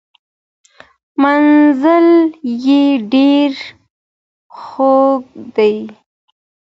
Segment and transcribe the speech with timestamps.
[1.21, 2.07] منزل
[2.65, 3.51] یې ډیر
[4.59, 5.21] خوږ
[5.55, 5.75] دی.